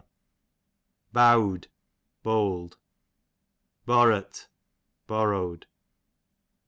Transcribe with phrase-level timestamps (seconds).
[1.13, 1.67] Bowd,
[2.23, 2.79] bold.
[3.85, 4.47] Borrut,
[5.05, 5.67] borrowed.